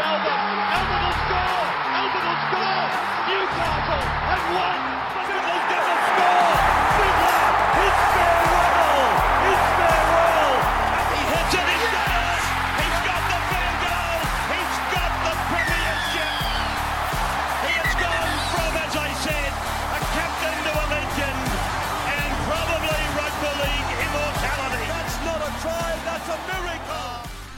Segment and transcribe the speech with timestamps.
[0.00, 0.34] Elba.
[0.76, 1.64] Elba will score.
[2.00, 2.86] Elba will score.
[3.28, 4.99] Newcastle have won.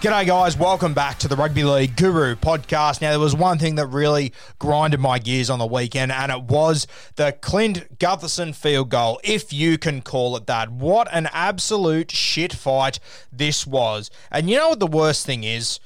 [0.03, 0.59] G'day, guys.
[0.59, 3.01] Welcome back to the Rugby League Guru podcast.
[3.01, 6.43] Now, there was one thing that really grinded my gears on the weekend, and it
[6.43, 10.73] was the Clint Gutherson field goal, if you can call it that.
[10.73, 12.99] What an absolute shit fight
[13.31, 14.11] this was.
[14.33, 15.79] And you know what the worst thing is?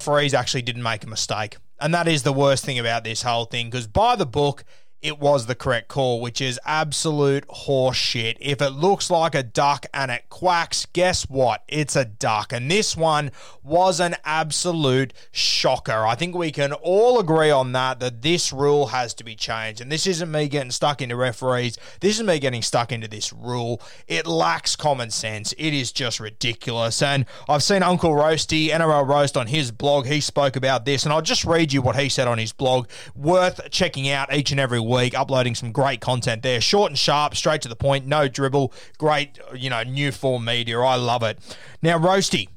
[0.00, 1.58] Freeze actually didn't make a mistake.
[1.78, 4.64] And that is the worst thing about this whole thing, because by the book,
[5.02, 8.36] it was the correct call, which is absolute horseshit.
[8.40, 11.62] If it looks like a duck and it quacks, guess what?
[11.68, 12.52] It's a duck.
[12.52, 13.30] And this one
[13.62, 16.06] was an absolute shocker.
[16.06, 19.80] I think we can all agree on that, that this rule has to be changed.
[19.80, 21.78] And this isn't me getting stuck into referees.
[22.00, 23.80] This is me getting stuck into this rule.
[24.08, 25.52] It lacks common sense.
[25.58, 27.02] It is just ridiculous.
[27.02, 30.06] And I've seen Uncle Roasty, NRL Roast, on his blog.
[30.06, 31.04] He spoke about this.
[31.04, 32.88] And I'll just read you what he said on his blog.
[33.14, 36.60] Worth checking out each and every week, uploading some great content there.
[36.60, 38.72] Short and sharp, straight to the point, no dribble.
[38.98, 40.78] Great, you know, new form media.
[40.80, 41.38] I love it.
[41.82, 42.48] Now, Roasty,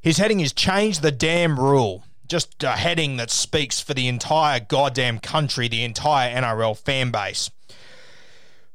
[0.00, 2.04] his heading is Change the Damn Rule.
[2.26, 7.50] Just a heading that speaks for the entire goddamn country, the entire NRL fan base.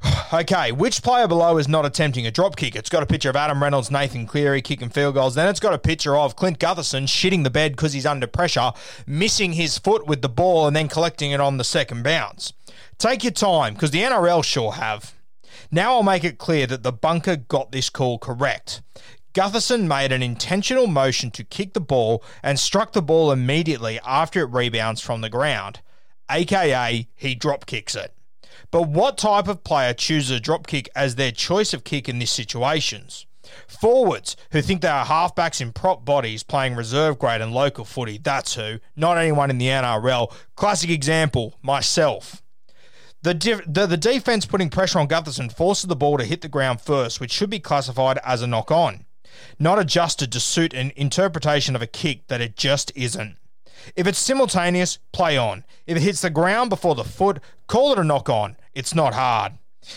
[0.34, 2.76] Okay, which player below is not attempting a drop kick?
[2.76, 5.36] It's got a picture of Adam Reynolds, Nathan Cleary kicking field goals.
[5.36, 8.72] Then it's got a picture of Clint Gutherson shitting the bed because he's under pressure,
[9.06, 12.52] missing his foot with the ball, and then collecting it on the second bounce.
[12.98, 15.14] Take your time because the NRL sure have.
[15.72, 18.82] Now I'll make it clear that the bunker got this call correct.
[19.34, 24.42] Gutherson made an intentional motion to kick the ball and struck the ball immediately after
[24.42, 25.82] it rebounds from the ground,
[26.30, 28.14] aka he drop kicks it.
[28.70, 32.20] But what type of player chooses a drop kick as their choice of kick in
[32.20, 33.26] these situations?
[33.68, 38.20] Forwards who think they are halfbacks in prop bodies playing reserve grade and local footy.
[38.20, 40.32] That's who, not anyone in the NRL.
[40.56, 42.43] Classic example, myself.
[43.24, 46.82] The, the, the defense putting pressure on Gutherson forces the ball to hit the ground
[46.82, 49.06] first, which should be classified as a knock on,
[49.58, 53.38] not adjusted to suit an interpretation of a kick that it just isn't.
[53.96, 55.64] If it's simultaneous, play on.
[55.88, 58.58] If it hits the ground before the foot, call it a knock on.
[58.74, 59.54] It's not hard.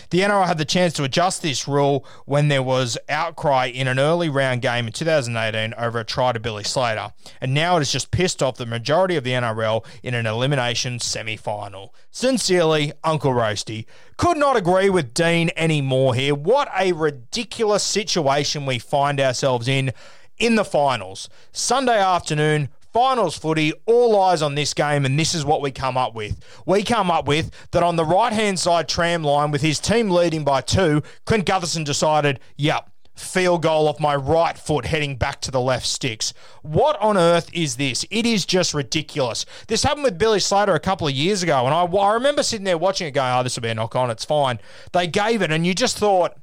[0.09, 3.99] The NRL had the chance to adjust this rule when there was outcry in an
[3.99, 7.91] early round game in 2018 over a try to Billy Slater, and now it has
[7.91, 11.93] just pissed off the majority of the NRL in an elimination semi final.
[12.11, 13.85] Sincerely, Uncle Roasty.
[14.17, 16.33] Could not agree with Dean anymore here.
[16.33, 19.93] What a ridiculous situation we find ourselves in
[20.37, 21.29] in the finals.
[21.51, 25.95] Sunday afternoon, finals footy, all eyes on this game, and this is what we come
[25.95, 26.35] up with.
[26.65, 30.09] We come up with that on the right hand side tram line, with his team
[30.09, 35.41] leading by two, Clint Gutherson decided, yep, field goal off my right foot heading back
[35.41, 36.33] to the left sticks.
[36.63, 38.03] What on earth is this?
[38.09, 39.45] It is just ridiculous.
[39.67, 42.65] This happened with Billy Slater a couple of years ago, and I, I remember sitting
[42.65, 44.57] there watching it going, oh, this will be a knock on, it's fine.
[44.93, 46.33] They gave it, and you just thought,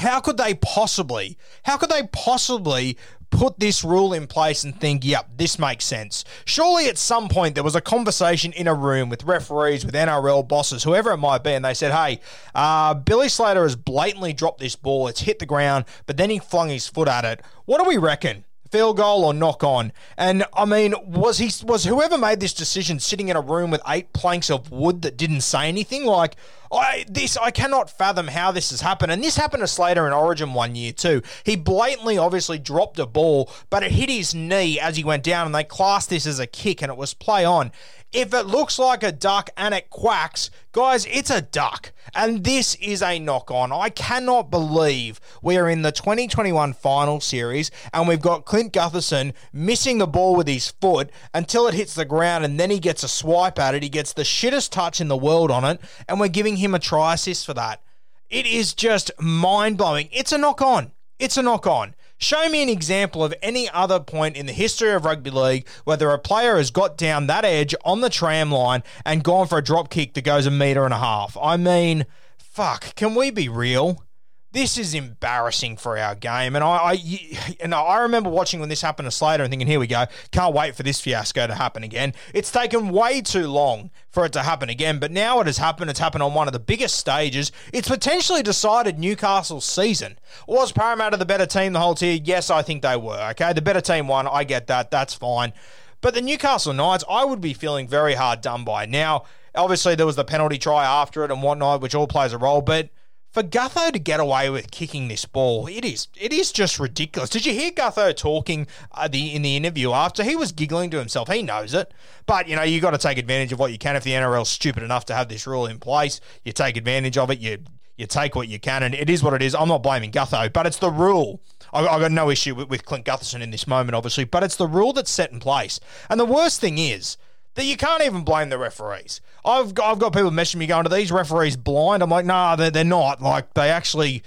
[0.00, 2.96] how could they possibly, how could they possibly
[3.30, 6.24] put this rule in place and think, yep, this makes sense.
[6.44, 10.46] Surely at some point there was a conversation in a room with referees, with NRL
[10.46, 12.20] bosses, whoever it might be, and they said, hey,
[12.54, 15.06] uh, Billy Slater has blatantly dropped this ball.
[15.08, 17.40] It's hit the ground, but then he flung his foot at it.
[17.64, 18.44] What do we reckon?
[18.70, 19.92] field goal or knock on.
[20.16, 23.82] And I mean, was he was whoever made this decision sitting in a room with
[23.88, 26.04] eight planks of wood that didn't say anything?
[26.04, 26.36] Like,
[26.72, 29.12] I this I cannot fathom how this has happened.
[29.12, 31.22] And this happened to Slater in Origin one year too.
[31.44, 35.46] He blatantly obviously dropped a ball, but it hit his knee as he went down,
[35.46, 37.72] and they classed this as a kick and it was play on.
[38.12, 41.92] If it looks like a duck and it quacks, guys, it's a duck.
[42.12, 43.70] And this is a knock on.
[43.70, 49.32] I cannot believe we are in the 2021 final series and we've got Clint Gutherson
[49.52, 53.04] missing the ball with his foot until it hits the ground and then he gets
[53.04, 53.82] a swipe at it.
[53.84, 56.78] He gets the shittest touch in the world on it, and we're giving him a
[56.78, 57.82] try assist for that.
[58.28, 60.08] It is just mind blowing.
[60.12, 60.92] It's a knock on.
[61.18, 61.94] It's a knock on.
[62.16, 66.10] Show me an example of any other point in the history of rugby league whether
[66.10, 69.64] a player has got down that edge on the tram line and gone for a
[69.64, 71.36] drop kick that goes a metre and a half.
[71.40, 72.06] I mean,
[72.38, 74.04] fuck, can we be real?
[74.52, 76.56] This is embarrassing for our game.
[76.56, 79.78] And I, I, and I remember watching when this happened to Slater and thinking, here
[79.78, 82.14] we go, can't wait for this fiasco to happen again.
[82.34, 85.90] It's taken way too long for it to happen again, but now it has happened.
[85.90, 87.52] It's happened on one of the biggest stages.
[87.72, 90.18] It's potentially decided Newcastle's season.
[90.48, 92.20] Was Parramatta the better team the whole tier?
[92.22, 93.28] Yes, I think they were.
[93.30, 94.26] Okay, the better team won.
[94.26, 94.90] I get that.
[94.90, 95.52] That's fine.
[96.00, 98.86] But the Newcastle Knights, I would be feeling very hard done by.
[98.86, 99.24] Now,
[99.54, 102.62] obviously, there was the penalty try after it and whatnot, which all plays a role,
[102.62, 102.88] but
[103.30, 107.30] for Gutho to get away with kicking this ball, it is it is just ridiculous.
[107.30, 110.24] Did you hear Gutho talking uh, the in the interview after?
[110.24, 111.28] He was giggling to himself.
[111.30, 111.92] He knows it,
[112.26, 113.96] but you know you got to take advantage of what you can.
[113.96, 117.30] If the NRL's stupid enough to have this rule in place, you take advantage of
[117.30, 117.38] it.
[117.38, 117.58] You
[117.96, 119.54] you take what you can, and it is what it is.
[119.54, 121.40] I'm not blaming Gutho, but it's the rule.
[121.72, 124.56] I, I got no issue with, with Clint Gutherson in this moment, obviously, but it's
[124.56, 125.78] the rule that's set in place.
[126.08, 127.16] And the worst thing is
[127.54, 129.20] that you can't even blame the referees.
[129.44, 132.56] I've got, I've got people messaging me going, "Are these referees blind?" I'm like, "Nah,
[132.56, 133.20] they're, they're not.
[133.20, 134.22] Like they actually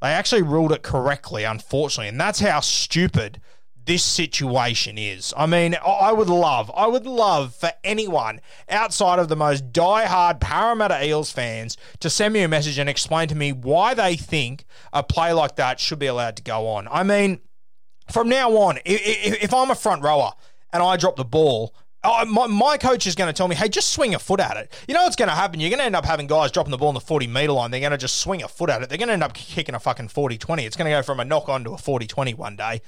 [0.00, 3.40] they actually ruled it correctly, unfortunately, and that's how stupid."
[3.84, 5.32] This situation is.
[5.34, 10.42] I mean, I would love, I would love for anyone outside of the most die-hard
[10.42, 14.66] Parramatta Eels fans to send me a message and explain to me why they think
[14.92, 16.86] a play like that should be allowed to go on.
[16.90, 17.40] I mean,
[18.12, 20.32] from now on, if, if I'm a front rower
[20.70, 21.74] and I drop the ball
[22.04, 24.56] Oh, my, my coach is going to tell me, hey, just swing a foot at
[24.56, 24.72] it.
[24.86, 25.58] You know what's going to happen?
[25.58, 27.72] You're going to end up having guys dropping the ball on the 40 metre line.
[27.72, 28.88] They're going to just swing a foot at it.
[28.88, 30.64] They're going to end up kicking a fucking 40 20.
[30.64, 32.82] It's going to go from a knock on to a 40 20 one day.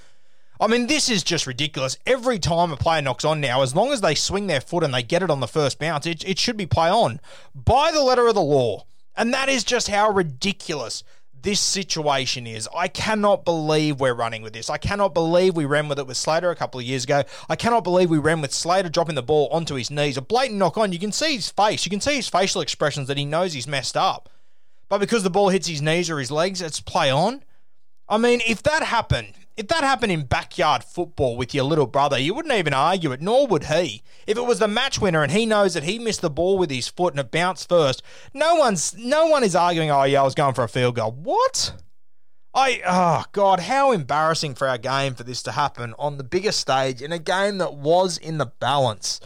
[0.61, 1.97] I mean, this is just ridiculous.
[2.07, 4.93] Every time a player knocks on now, as long as they swing their foot and
[4.93, 7.19] they get it on the first bounce, it, it should be play on
[7.55, 8.85] by the letter of the law.
[9.17, 11.03] And that is just how ridiculous
[11.43, 12.69] this situation is.
[12.77, 14.69] I cannot believe we're running with this.
[14.71, 17.23] I cannot believe we ran with it with Slater a couple of years ago.
[17.49, 20.17] I cannot believe we ran with Slater dropping the ball onto his knees.
[20.17, 20.93] A blatant knock on.
[20.93, 21.85] You can see his face.
[21.85, 24.29] You can see his facial expressions that he knows he's messed up.
[24.89, 27.45] But because the ball hits his knees or his legs, it's play on.
[28.09, 32.19] I mean, if that happened, if that happened in backyard football with your little brother,
[32.19, 34.03] you wouldn't even argue it, nor would he.
[34.27, 36.71] If it was the match winner and he knows that he missed the ball with
[36.71, 38.03] his foot and it bounced first,
[38.33, 41.13] no one's no one is arguing, oh yeah, I was going for a field goal.
[41.13, 41.75] What?
[42.55, 46.59] I oh god, how embarrassing for our game for this to happen on the biggest
[46.59, 49.21] stage in a game that was in the balance.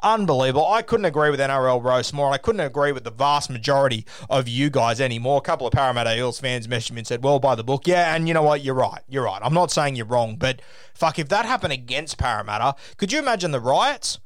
[0.00, 0.66] Unbelievable.
[0.66, 2.30] I couldn't agree with NRL roast more.
[2.30, 5.38] I couldn't agree with the vast majority of you guys anymore.
[5.38, 7.88] A couple of Parramatta Eels fans messaged me and said, well, by the book.
[7.88, 8.62] Yeah, and you know what?
[8.62, 9.02] You're right.
[9.08, 9.40] You're right.
[9.42, 10.62] I'm not saying you're wrong, but
[10.94, 14.20] fuck, if that happened against Parramatta, could you imagine the riots?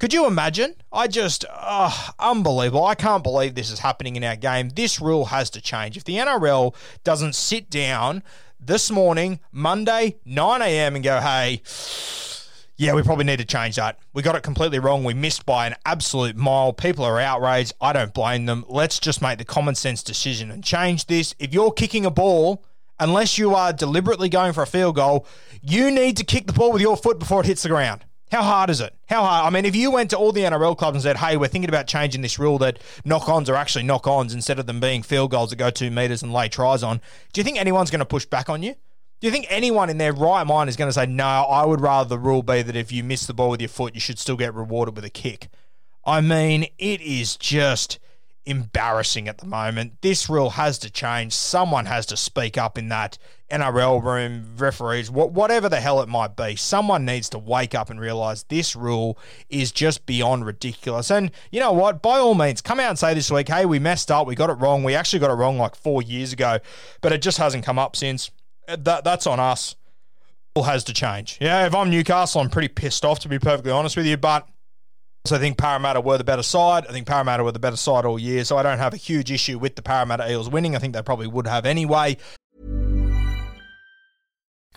[0.00, 0.76] Could you imagine?
[0.92, 2.86] I just, uh, unbelievable.
[2.86, 4.70] I can't believe this is happening in our game.
[4.70, 5.96] This rule has to change.
[5.96, 6.74] If the NRL
[7.04, 8.22] doesn't sit down
[8.60, 11.62] this morning, Monday, 9 a.m., and go, hey,
[12.78, 13.98] yeah, we probably need to change that.
[14.14, 15.02] We got it completely wrong.
[15.02, 16.72] We missed by an absolute mile.
[16.72, 17.72] People are outraged.
[17.80, 18.64] I don't blame them.
[18.68, 21.34] Let's just make the common sense decision and change this.
[21.40, 22.64] If you're kicking a ball,
[23.00, 25.26] unless you are deliberately going for a field goal,
[25.60, 28.04] you need to kick the ball with your foot before it hits the ground.
[28.30, 28.94] How hard is it?
[29.08, 29.46] How hard?
[29.46, 31.70] I mean, if you went to all the NRL clubs and said, hey, we're thinking
[31.70, 35.02] about changing this rule that knock ons are actually knock ons instead of them being
[35.02, 37.00] field goals that go two metres and lay tries on,
[37.32, 38.76] do you think anyone's going to push back on you?
[39.20, 41.80] Do you think anyone in their right mind is going to say, no, I would
[41.80, 44.18] rather the rule be that if you miss the ball with your foot, you should
[44.18, 45.48] still get rewarded with a kick?
[46.04, 47.98] I mean, it is just
[48.46, 50.00] embarrassing at the moment.
[50.02, 51.32] This rule has to change.
[51.32, 53.18] Someone has to speak up in that
[53.50, 56.54] NRL room, referees, whatever the hell it might be.
[56.54, 59.18] Someone needs to wake up and realize this rule
[59.50, 61.10] is just beyond ridiculous.
[61.10, 62.00] And you know what?
[62.00, 64.28] By all means, come out and say this week, hey, we messed up.
[64.28, 64.84] We got it wrong.
[64.84, 66.58] We actually got it wrong like four years ago,
[67.00, 68.30] but it just hasn't come up since
[68.68, 69.76] that that's on us.
[70.54, 71.38] All has to change.
[71.40, 74.16] Yeah, if I'm Newcastle, I'm pretty pissed off to be perfectly honest with you.
[74.16, 74.48] But
[75.30, 76.86] I think Parramatta were the better side.
[76.88, 78.44] I think Parramatta were the better side all year.
[78.44, 80.74] So I don't have a huge issue with the Parramatta Eels winning.
[80.74, 82.16] I think they probably would have anyway.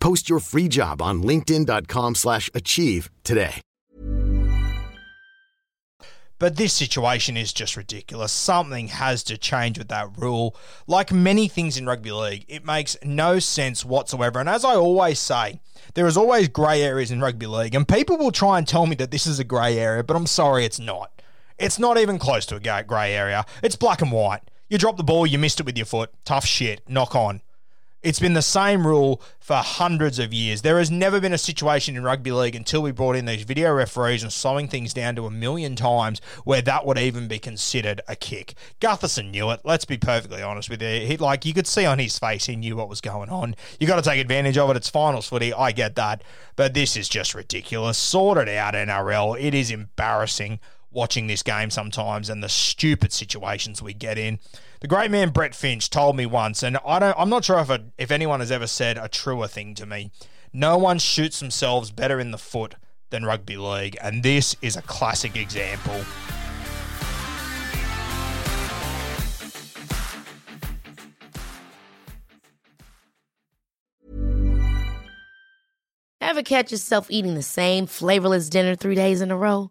[0.00, 3.60] Post your free job on linkedin.com/achieve slash achieve today.
[6.38, 8.30] But this situation is just ridiculous.
[8.30, 10.54] Something has to change with that rule.
[10.86, 14.38] Like many things in rugby league, it makes no sense whatsoever.
[14.38, 15.60] And as I always say,
[15.94, 18.94] there is always grey areas in rugby league, and people will try and tell me
[18.96, 21.22] that this is a grey area, but I'm sorry, it's not.
[21.58, 23.46] It's not even close to a grey area.
[23.62, 24.42] It's black and white.
[24.68, 26.12] You drop the ball, you missed it with your foot.
[26.26, 26.86] Tough shit.
[26.86, 27.40] Knock on.
[28.02, 30.62] It's been the same rule for hundreds of years.
[30.62, 33.72] There has never been a situation in rugby league until we brought in these video
[33.72, 38.00] referees and slowing things down to a million times where that would even be considered
[38.06, 38.54] a kick.
[38.80, 39.60] Gutherson knew it.
[39.64, 41.06] Let's be perfectly honest with you.
[41.06, 43.56] He, like you could see on his face, he knew what was going on.
[43.80, 44.76] You got to take advantage of it.
[44.76, 45.52] It's finals footy.
[45.52, 46.22] I get that,
[46.54, 47.98] but this is just ridiculous.
[47.98, 49.40] Sort it out, NRL.
[49.40, 50.60] It is embarrassing
[50.96, 54.38] watching this game sometimes and the stupid situations we get in.
[54.80, 57.68] The great man Brett Finch told me once, and I don't, I'm not sure if,
[57.68, 60.10] a, if anyone has ever said a truer thing to me.
[60.54, 62.76] No one shoots themselves better in the foot
[63.10, 66.00] than rugby league, and this is a classic example.
[76.22, 79.70] Ever catch yourself eating the same flavorless dinner three days in a row?